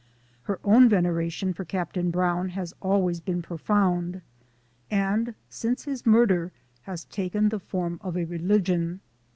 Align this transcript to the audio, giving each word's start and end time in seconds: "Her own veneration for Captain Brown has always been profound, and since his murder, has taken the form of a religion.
"Her 0.45 0.59
own 0.63 0.89
veneration 0.89 1.53
for 1.53 1.63
Captain 1.63 2.09
Brown 2.09 2.49
has 2.49 2.73
always 2.81 3.19
been 3.21 3.43
profound, 3.43 4.23
and 4.89 5.35
since 5.47 5.83
his 5.83 6.07
murder, 6.07 6.51
has 6.85 7.05
taken 7.05 7.49
the 7.49 7.59
form 7.59 7.99
of 8.01 8.17
a 8.17 8.25
religion. 8.25 9.01